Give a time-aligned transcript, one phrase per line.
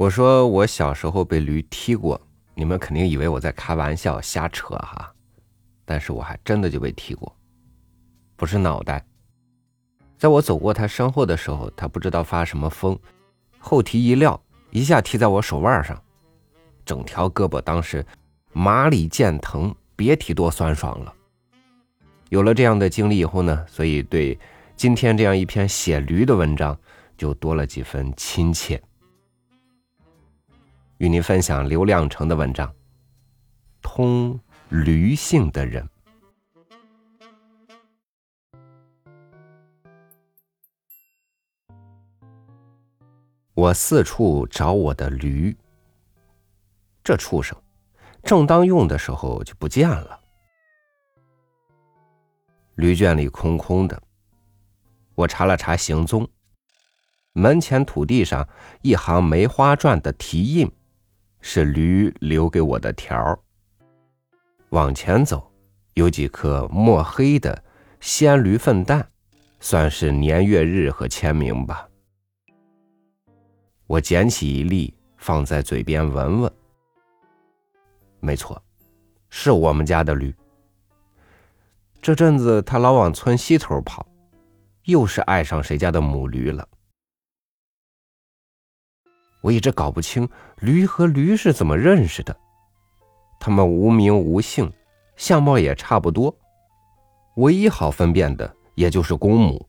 [0.00, 2.18] 我说我小时候被驴踢过，
[2.54, 5.12] 你们肯定以为我在开玩笑、瞎扯哈，
[5.84, 7.30] 但是我还真的就被踢过，
[8.34, 9.04] 不是脑袋。
[10.16, 12.98] 在我走过他身后的时候，他不知道发什么疯，
[13.58, 16.02] 后蹄一撂，一下踢在我手腕上，
[16.86, 18.02] 整条胳膊当时
[18.54, 21.14] 麻里见疼，别提多酸爽了。
[22.30, 24.38] 有了这样的经历以后呢，所以对
[24.76, 26.74] 今天这样一篇写驴的文章
[27.18, 28.82] 就多了几分亲切。
[31.00, 32.68] 与您分享刘亮程的文章
[33.80, 35.82] 《通驴性的人》。
[43.54, 45.56] 我四处找我的驴，
[47.02, 47.56] 这畜生，
[48.22, 50.20] 正当用的时候就不见了。
[52.74, 54.02] 驴圈里空空的，
[55.14, 56.28] 我查了查行踪，
[57.32, 58.46] 门前土地上
[58.82, 60.70] 一行梅花篆的题印。
[61.40, 63.38] 是驴留给我的条。
[64.70, 65.50] 往前走，
[65.94, 67.64] 有几颗墨黑的
[68.00, 69.06] 鲜驴粪蛋，
[69.58, 71.88] 算是年月日和签名吧。
[73.86, 76.52] 我捡起一粒，放在嘴边闻闻。
[78.20, 78.62] 没错，
[79.28, 80.32] 是我们家的驴。
[82.00, 84.06] 这阵子他老往村西头跑，
[84.84, 86.66] 又是爱上谁家的母驴了。
[89.40, 92.36] 我一直搞不清驴和驴是怎么认识的，
[93.38, 94.70] 它们无名无姓，
[95.16, 96.34] 相貌也差不多，
[97.36, 99.66] 唯一好分辨的也就是公母，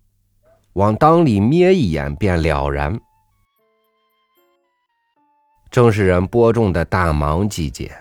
[0.73, 2.99] 往裆里瞥一眼便了然。
[5.69, 7.95] 正是人播种的大忙季节，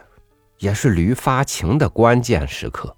[0.58, 2.96] 也是驴发情的关键时刻，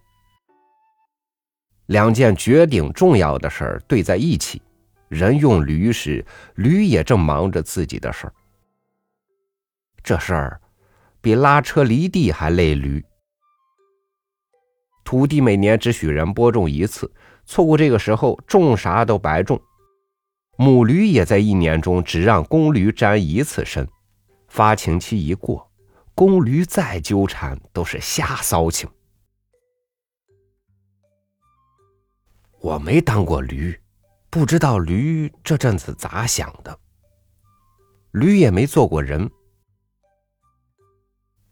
[1.86, 4.62] 两件绝顶重要的事儿对在一起，
[5.08, 8.32] 人用驴时，驴也正忙着自己的事儿。
[10.02, 10.60] 这事儿
[11.20, 13.04] 比拉车犁地还累驴。
[15.04, 17.12] 土地每年只许人播种一次，
[17.44, 19.60] 错过这个时候，种啥都白种。
[20.56, 23.88] 母驴也在一年中只让公驴沾一次身，
[24.48, 25.70] 发情期一过，
[26.14, 28.88] 公驴再纠缠都是瞎骚情。
[32.60, 33.78] 我没当过驴，
[34.30, 36.78] 不知道驴这阵子咋想的。
[38.12, 39.28] 驴也没做过人。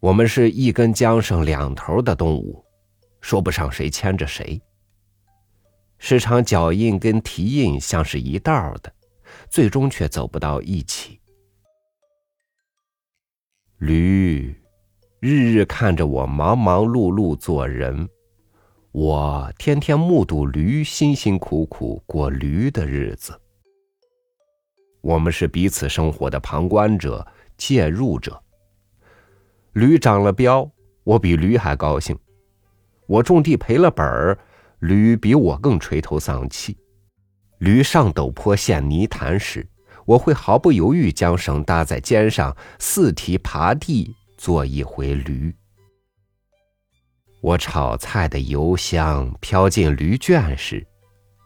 [0.01, 2.65] 我们是一根缰绳两头的动物，
[3.21, 4.59] 说不上谁牵着谁。
[5.99, 8.91] 时常脚印跟蹄印像是一道的，
[9.47, 11.19] 最终却走不到一起。
[13.77, 14.59] 驴
[15.19, 18.09] 日日看着我忙忙碌碌做人，
[18.91, 23.39] 我天天目睹驴辛辛苦苦过驴的日子。
[25.01, 27.23] 我们是彼此生活的旁观者、
[27.55, 28.41] 介入者。
[29.73, 30.69] 驴长了膘，
[31.03, 32.15] 我比驴还高兴；
[33.07, 34.37] 我种地赔了本儿，
[34.79, 36.77] 驴比我更垂头丧气。
[37.59, 39.65] 驴上陡坡陷泥潭时，
[40.05, 45.55] 我会毫不犹豫将绳搭在肩上，四蹄爬地做一回驴。
[47.39, 50.85] 我炒菜的油香飘进驴圈时，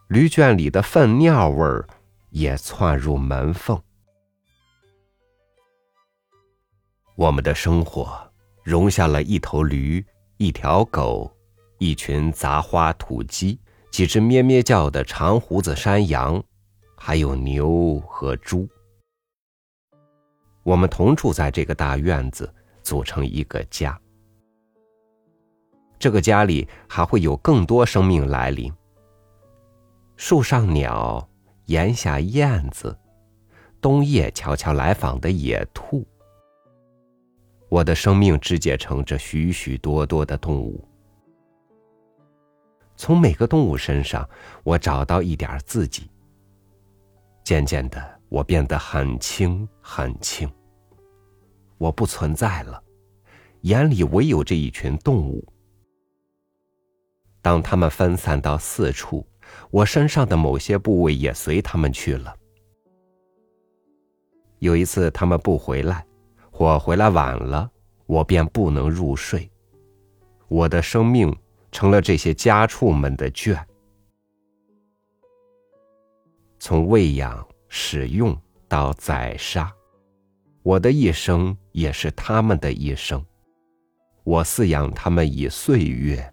[0.08, 1.86] 驴圈里的粪尿味儿
[2.30, 3.80] 也窜入门缝。
[7.16, 8.30] 我们的生活
[8.62, 10.04] 容下了一头驴、
[10.36, 11.34] 一条狗、
[11.78, 13.58] 一群杂花土鸡、
[13.90, 16.42] 几只咩咩叫的长胡子山羊，
[16.94, 18.68] 还有牛和猪。
[20.62, 23.98] 我们同住在这个大院子，组成一个家。
[25.98, 28.70] 这个家里还会有更多生命来临：
[30.16, 31.26] 树上鸟，
[31.64, 32.94] 檐下燕子，
[33.80, 36.06] 冬夜悄悄来访的野兔。
[37.68, 40.86] 我的生命肢解成这许许多多的动物，
[42.96, 44.28] 从每个动物身上，
[44.62, 46.08] 我找到一点自己。
[47.42, 50.50] 渐渐的，我变得很轻很轻。
[51.78, 52.82] 我不存在了，
[53.62, 55.44] 眼里唯有这一群动物。
[57.42, 59.26] 当它们分散到四处，
[59.70, 62.34] 我身上的某些部位也随它们去了。
[64.60, 66.04] 有一次，它们不回来。
[66.58, 67.70] 我回来晚了，
[68.06, 69.50] 我便不能入睡。
[70.48, 71.36] 我的生命
[71.70, 73.54] 成了这些家畜们的圈。
[76.58, 78.34] 从喂养、使用
[78.68, 79.70] 到宰杀，
[80.62, 83.22] 我的一生也是他们的一生。
[84.24, 86.32] 我饲养他们以岁月，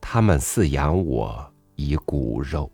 [0.00, 2.68] 他们饲养我以骨肉。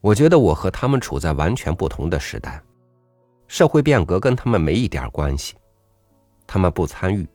[0.00, 2.62] 我觉得我和他们处在完全不同的时代。
[3.48, 5.54] 社会变革跟他们没一点关系，
[6.46, 7.26] 他们不参与，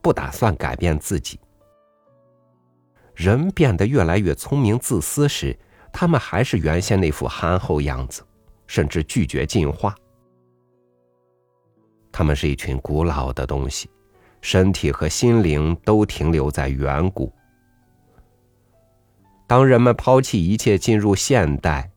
[0.00, 1.38] 不打算改变自己。
[3.14, 5.58] 人变得越来越聪明自私时，
[5.92, 8.22] 他们还是原先那副憨厚样子，
[8.66, 9.94] 甚至拒绝进化。
[12.12, 13.90] 他们是一群古老的东西，
[14.40, 17.32] 身体和心灵都停留在远古。
[19.46, 21.90] 当人们抛弃一切进入现代，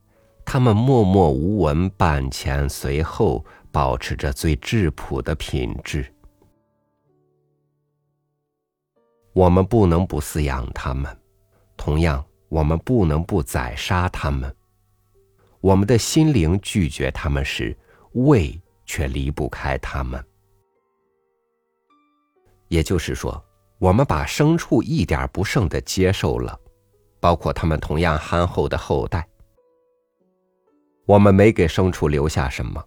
[0.45, 6.05] 他们默默无闻，半前随后，保持着最质朴的品质。
[9.33, 11.17] 我们不能不饲养它们，
[11.77, 14.53] 同样，我们不能不宰杀它们。
[15.61, 17.77] 我们的心灵拒绝它们时，
[18.13, 20.21] 胃却离不开它们。
[22.67, 23.41] 也就是说，
[23.79, 26.59] 我们把牲畜一点不剩的接受了，
[27.19, 29.25] 包括他们同样憨厚的后代。
[31.05, 32.83] 我们没给牲畜留下什么，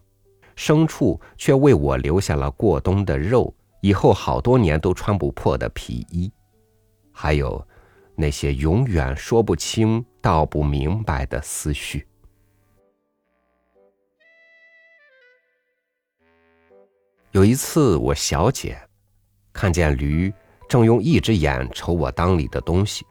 [0.55, 6.31] 牲畜却为我留下了过冬的肉，以后好多年都穿不破的皮衣，
[7.11, 7.65] 还有
[8.15, 12.07] 那些永远说不清道不明白的思绪。
[17.31, 18.79] 有一次，我小姐
[19.51, 20.33] 看见驴
[20.69, 23.05] 正用一只眼瞅我裆里的东西，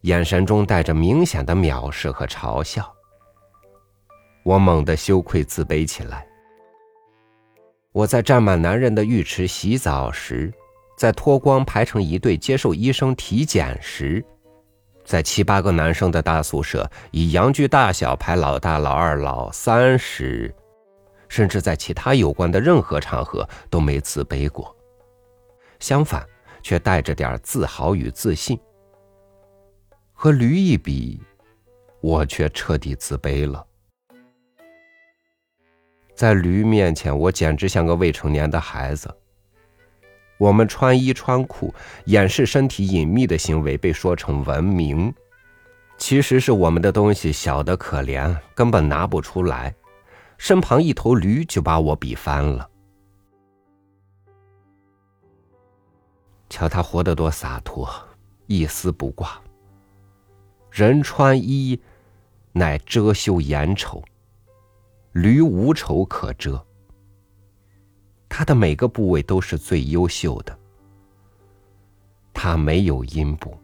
[0.00, 2.92] 眼神中带着明显的藐视和嘲笑。
[4.42, 6.25] 我猛地羞愧自卑起来。
[7.96, 10.52] 我在占满男人的浴池洗澡时，
[10.98, 14.22] 在脱光排成一队接受医生体检时，
[15.02, 20.54] 在七八个男生的大宿舍以阳具大小排老大、老二、老三时，
[21.26, 24.76] 甚至在其他有关的任何场合都没自卑过，
[25.80, 26.22] 相反，
[26.60, 28.60] 却带着点自豪与自信。
[30.12, 31.18] 和驴一比，
[32.02, 33.66] 我却彻底自卑了。
[36.16, 39.14] 在驴面前，我简直像个未成年的孩子。
[40.38, 41.72] 我们穿衣穿裤、
[42.06, 45.12] 掩饰身体隐秘的行为被说成文明，
[45.98, 49.74] 其实是我们的东西小得可怜，根本拿不出来。
[50.38, 52.68] 身旁一头驴就把我比翻了。
[56.48, 57.88] 瞧他活得多洒脱，
[58.46, 59.38] 一丝不挂。
[60.70, 61.78] 人穿衣，
[62.52, 64.02] 乃遮羞掩丑。
[65.16, 66.62] 驴无丑可遮，
[68.28, 70.58] 它的每个部位都是最优秀的。
[72.34, 73.58] 它没有阴部，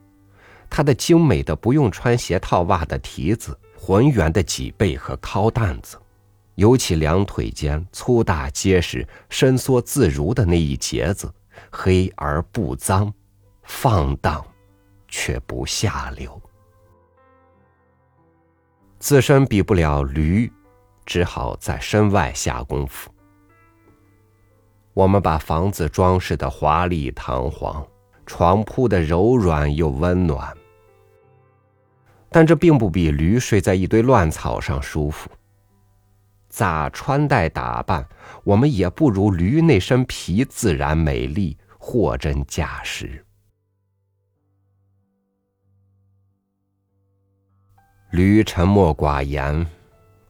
[0.71, 6.01] 它的精美的不用穿鞋套袜的蹄子，浑圆的脊背和靠担子，
[6.55, 11.31] 尤其两腿间粗大结实、伸缩自如的那一节子，
[11.71, 13.13] 黑而不脏，
[13.65, 14.43] 放荡
[15.07, 16.41] 却不下流。
[18.99, 20.51] 自身比不了驴。
[21.05, 23.11] 只好在身外下功夫。
[24.95, 27.87] 我们把房子装饰的华丽堂皇，
[28.27, 30.55] 床铺的柔软又温暖，
[32.29, 35.31] 但这并不比驴睡在一堆乱草上舒服。
[36.49, 38.07] 咋穿戴打扮，
[38.45, 43.25] 我们也不如驴那身皮自然美丽，货真价实。
[48.11, 49.67] 驴沉默寡言。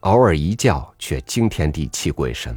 [0.03, 2.57] 偶尔一叫，却惊天地泣鬼神。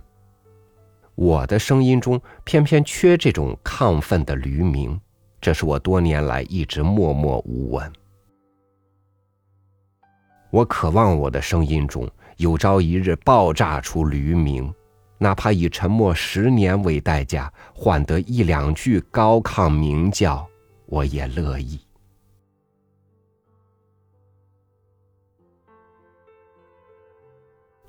[1.13, 4.99] 我的声音中偏偏缺这种亢奋的驴鸣，
[5.39, 7.91] 这是我多年来一直默默无闻。
[10.49, 14.73] 我渴望我的声音中有朝一日爆炸出驴鸣，
[15.19, 20.47] 哪怕以沉默十年为代价，换得一两句高亢鸣叫，
[20.87, 21.79] 我也乐意。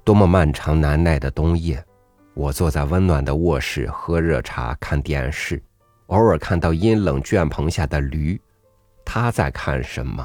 [0.06, 1.84] 多么漫长难耐的冬夜，
[2.32, 5.60] 我坐在温暖的卧室喝热茶看电视，
[6.06, 8.40] 偶尔看到阴冷圈棚下的驴，
[9.04, 10.25] 他在看什么？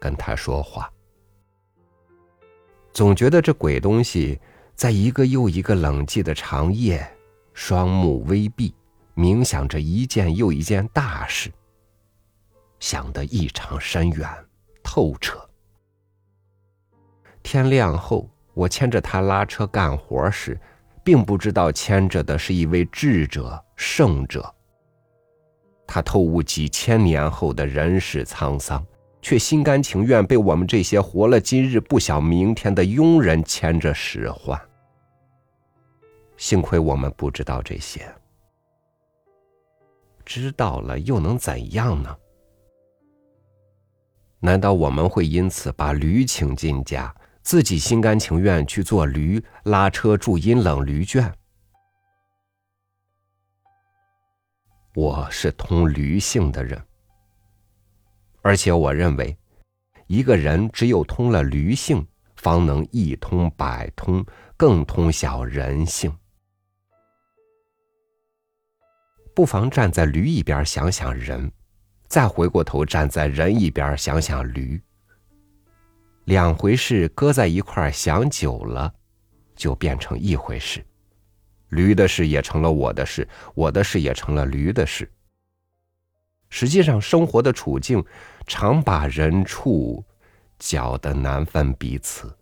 [0.00, 0.90] 跟他说话。
[2.94, 4.40] 总觉得这鬼东西
[4.74, 7.06] 在一个又一个冷寂的长夜，
[7.52, 8.74] 双目微闭，
[9.14, 11.52] 冥想着一件又一件大事，
[12.80, 14.26] 想得异常深远
[14.82, 15.46] 透彻。
[17.42, 18.26] 天亮后。
[18.54, 20.58] 我牵着他拉车干活时，
[21.02, 24.54] 并不知道牵着的是一位智者、圣者。
[25.86, 28.84] 他透悟几千年后的人世沧桑，
[29.20, 34.58] 却心甘情愿被我们这些活了今日不晓明天的庸人牵着使唤。
[36.36, 38.12] 幸亏我们不知道这些，
[40.24, 42.16] 知道了又能怎样呢？
[44.40, 47.14] 难道我们会因此把驴请进家？
[47.44, 51.30] 自己心甘情愿去做驴拉车住阴冷驴圈。
[54.94, 56.82] 我是通驴性的人。
[58.40, 59.36] 而且我认为
[60.06, 64.24] 一个人只有通了驴性方能一通百通
[64.56, 66.10] 更通晓人性。
[69.34, 71.52] 不妨站在驴一边想想人
[72.06, 74.82] 再回过头站在人一边想想驴。
[76.24, 78.92] 两回事搁在一块儿想久了，
[79.54, 80.84] 就变成一回事。
[81.68, 85.10] 驴的事也成了我的事，我的事也成了驴的事。
[86.48, 88.04] 实际上，生活的处境
[88.46, 90.04] 常把人畜
[90.58, 92.32] 搅得难分彼此。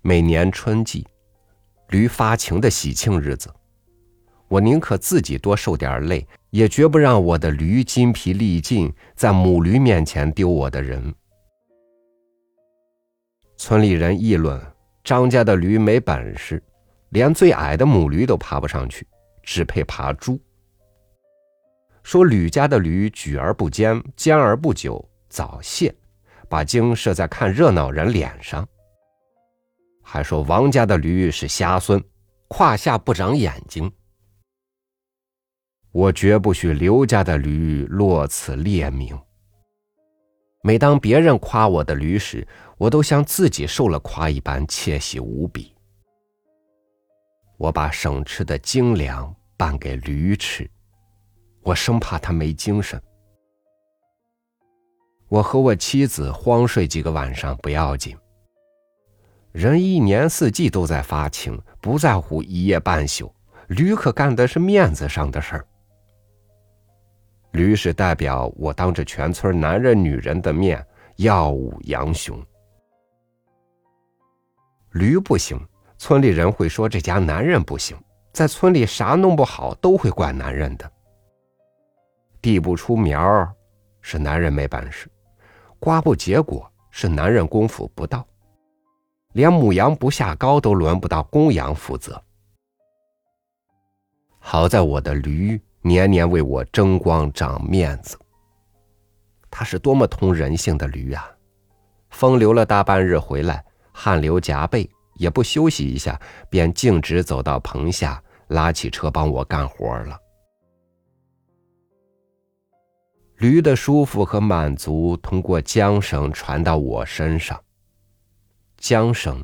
[0.00, 1.06] 每年春季，
[1.88, 3.52] 驴发情的喜庆日子，
[4.48, 11.14] 我宁可自己多受点累，也绝不让我的驴筋疲力尽，在母驴面前丢我的人。
[13.58, 14.60] 村里人议论
[15.04, 16.62] 张家的驴没本事，
[17.10, 19.06] 连最矮的母驴都爬不上去，
[19.42, 20.40] 只配爬猪。
[22.02, 25.94] 说吕家的驴举而不坚，坚而不久，早泄，
[26.48, 28.66] 把精射在看热闹人脸上。
[30.02, 32.02] 还说王家的驴是瞎孙，
[32.48, 33.92] 胯下不长眼睛。
[35.98, 39.18] 我绝不许刘家的驴落此劣名。
[40.62, 45.74] 每当别人夸我的驴时，我都像自己受了夸一般窃喜无比。
[47.56, 50.70] 我把省吃的精粮拌给驴吃，
[51.62, 53.02] 我生怕它没精神。
[55.28, 58.16] 我和我妻子荒睡几个晚上不要紧。
[59.50, 63.34] 人一年四季都在发情，不在乎一夜半宿，
[63.66, 65.66] 驴可干的是面子上的事儿。
[67.58, 70.86] 驴是代表我当着全村男人女人的面
[71.16, 72.40] 耀武扬雄。
[74.92, 75.58] 驴不行，
[75.98, 77.98] 村里人会说这家男人不行，
[78.32, 80.88] 在村里啥弄不好都会怪男人的。
[82.40, 83.52] 地不出苗
[84.02, 85.08] 是男人没本事；
[85.80, 88.20] 瓜不结果是男人功夫不到；
[89.32, 92.22] 连母羊不下羔都轮不到公羊负责。
[94.38, 95.60] 好在我的驴。
[95.82, 98.18] 年年为我争光长面子，
[99.48, 101.30] 他是多么通人性的驴啊！
[102.10, 106.20] 风流了大半日回来，汗流浃背，也不休息一下，
[106.50, 110.18] 便径直走到棚下，拉起车帮我干活了。
[113.36, 117.58] 驴的舒服和满足通过缰绳传到我身上，
[118.80, 119.42] 缰绳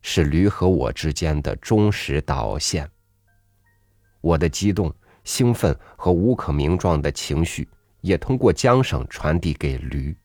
[0.00, 2.88] 是驴和我之间的忠实导线。
[4.20, 4.94] 我的激动。
[5.26, 7.68] 兴奋和无可名状的情绪
[8.00, 10.16] 也通过缰绳传递给驴。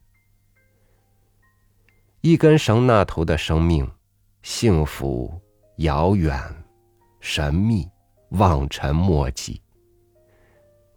[2.21, 3.89] 一根绳那头的生命，
[4.43, 5.33] 幸福、
[5.77, 6.39] 遥远、
[7.19, 7.89] 神秘、
[8.29, 9.59] 望尘莫及。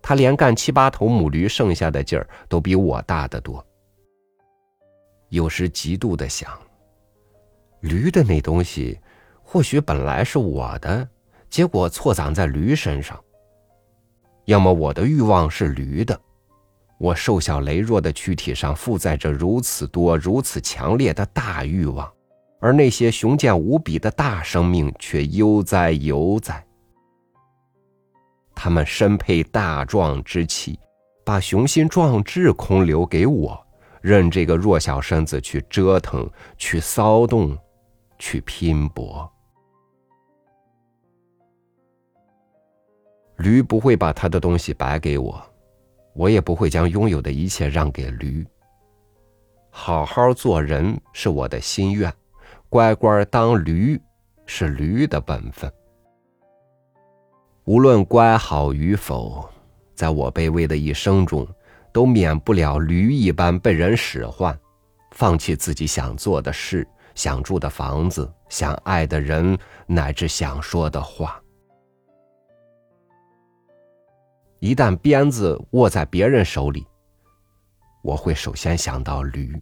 [0.02, 3.66] 他连干七八头母驴剩下的劲儿都比我大得多。
[5.30, 6.60] 有时极度的想，
[7.80, 9.00] 驴的那东西，
[9.42, 11.08] 或许本来是我的，
[11.48, 13.18] 结果错长在驴身上。
[14.46, 16.20] 要么我的欲望是驴的，
[16.98, 22.10] 我瘦小羸弱的躯体上负载着如此多、如此强烈的大欲望，
[22.60, 26.64] 而那些雄健无比的大生命却悠哉悠哉。
[28.54, 30.78] 他们身配大壮之气，
[31.24, 33.66] 把雄心壮志空留给我，
[34.00, 37.58] 任这个弱小身子去折腾、去骚动、
[38.18, 39.30] 去拼搏。
[43.36, 45.42] 驴不会把他的东西白给我，
[46.14, 48.46] 我也不会将拥有的一切让给驴。
[49.70, 52.12] 好好做人是我的心愿，
[52.68, 54.00] 乖乖当驴
[54.46, 55.72] 是驴的本分。
[57.64, 59.48] 无论乖好与否，
[59.94, 61.46] 在我卑微的一生中，
[61.92, 64.56] 都免不了驴一般被人使唤，
[65.10, 71.40] 放弃自己想做的事、想住的房子、想爱的人，乃至想说的话。
[74.64, 76.86] 一旦鞭子握在别人手里，
[78.00, 79.60] 我会首先想到驴。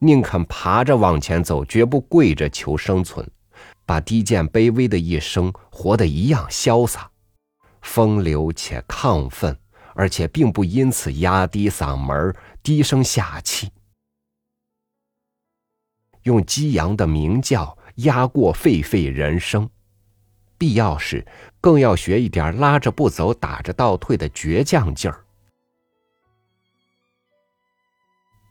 [0.00, 3.24] 宁肯爬着往前走，绝不跪着求生存，
[3.86, 7.08] 把低贱卑微的一生活得一样潇洒、
[7.82, 9.56] 风流且亢奋，
[9.94, 13.70] 而且并不因此压低嗓门、低声下气，
[16.24, 19.70] 用激扬的鸣叫压过沸沸人声。
[20.62, 21.26] 必要时，
[21.60, 25.24] 更要学一点拉着不走、打着倒退的倔强劲儿。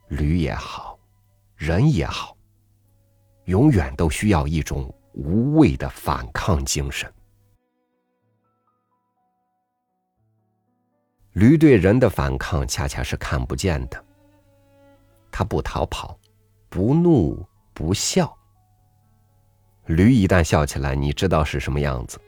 [0.09, 0.99] 驴也好，
[1.55, 2.35] 人也好，
[3.45, 7.09] 永远都需要一种无畏的反抗精神。
[11.31, 14.03] 驴对人的反抗恰恰是看不见的，
[15.31, 16.19] 它不逃跑，
[16.67, 17.41] 不怒
[17.73, 18.37] 不笑。
[19.85, 22.19] 驴一旦笑起来，你知道是什么样子。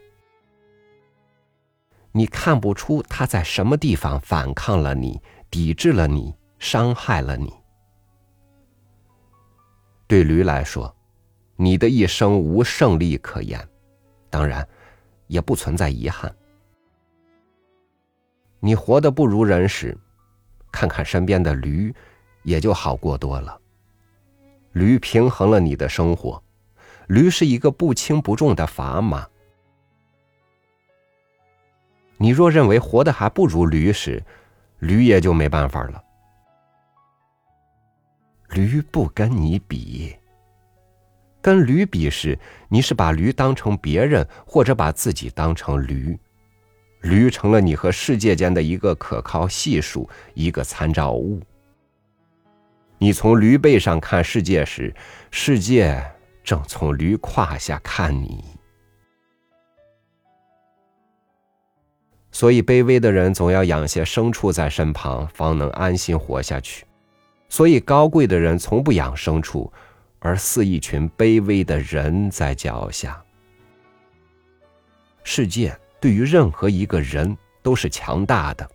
[2.11, 5.19] 你看不出它在什么地方反抗了你，
[5.49, 7.51] 抵制了你，伤害了你。
[10.05, 10.95] 对驴来说，
[11.55, 13.67] 你的一生无胜利可言，
[14.29, 14.67] 当然，
[15.27, 16.33] 也不存在遗憾。
[18.59, 19.97] 你活得不如人时，
[20.71, 21.93] 看看身边的驴，
[22.43, 23.59] 也就好过多了。
[24.73, 26.41] 驴平衡了你的生活，
[27.07, 29.27] 驴是一个不轻不重的砝码。
[32.17, 34.23] 你若认为活得还不如驴时，
[34.79, 36.01] 驴也就没办法了。
[38.49, 40.15] 驴不跟你比，
[41.41, 42.37] 跟驴比时，
[42.69, 46.17] 你是把驴当成别人，或者把自己当成驴。
[47.01, 51.41] 驴成了你和世界间的一个可靠系数，一个参照物。
[52.97, 54.95] 你从驴背上看世界时，
[55.29, 56.01] 世界
[56.43, 58.43] 正从驴胯下看你。
[62.31, 66.83] 所以，卑微的人总要养些牲畜在身旁，方能安心活下去；
[67.49, 69.71] 所以，高贵的人从不养牲畜，
[70.19, 73.23] 而似一群卑微的人在脚下。
[75.23, 75.77] 世界。
[76.01, 78.69] 对于任何一个人都是强大的，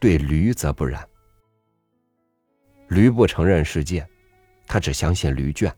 [0.00, 1.08] 对驴则不然。
[2.88, 4.04] 驴不承认世界，
[4.66, 5.72] 他只相信驴圈。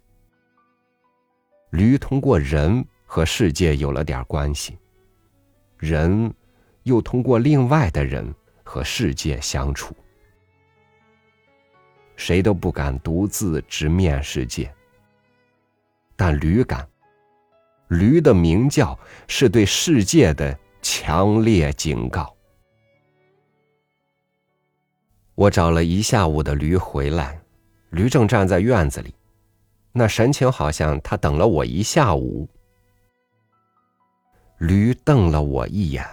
[1.71, 4.79] 驴通过人和世界有了点关系，
[5.77, 6.33] 人
[6.85, 9.95] 又通过另外的人和世界相处。
[12.17, 14.73] 谁都不敢独自直面世界，
[16.17, 16.89] 但驴敢。
[17.89, 22.35] 驴的鸣叫是对世界的强烈警告。
[25.35, 27.41] 我找了一下午的驴回来，
[27.91, 29.15] 驴正站在院子里，
[29.99, 32.49] 那神情好像他等了我一下午。
[34.59, 36.07] 驴瞪了我一眼，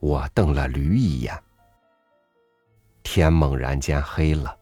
[0.00, 1.34] 我瞪了驴一眼。
[3.02, 4.54] 天猛然间黑了，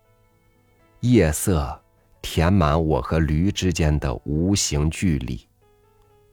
[1.00, 1.83] 夜色
[2.22, 5.44] 填满我和驴之间的无形距离。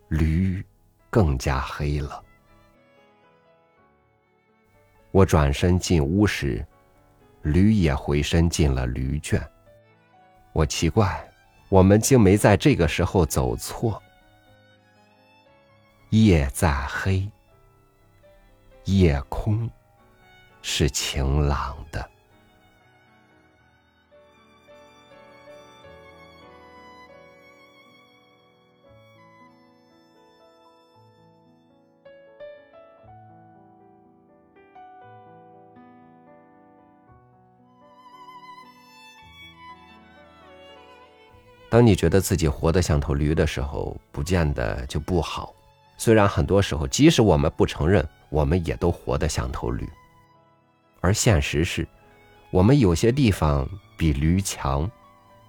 [0.10, 0.63] 驴
[1.10, 2.23] 更加黑了。
[5.10, 6.63] 我转身进屋时，
[7.41, 9.41] 驴也回身进了驴圈。
[10.54, 11.28] 我奇怪，
[11.69, 14.01] 我们竟没在这个时候走错。
[16.10, 17.30] 夜再黑，
[18.86, 19.69] 夜空
[20.62, 22.10] 是晴朗的。
[41.77, 45.53] 当你觉得自己活得像头驴的时候，不见得就不好。
[45.95, 49.87] 虽然很多时候，即使我们不承认，我们也都活得像头驴。
[51.01, 51.87] 而现实是，
[52.49, 54.89] 我们有些地方比驴强，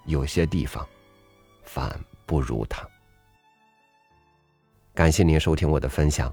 [0.04, 0.86] 有些地方
[1.62, 2.86] 反不如它。
[4.92, 6.30] 感谢您收听我的分享，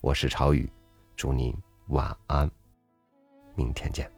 [0.00, 0.66] 我是朝雨，
[1.14, 1.54] 祝您
[1.88, 2.50] 晚安，
[3.54, 4.15] 明天见。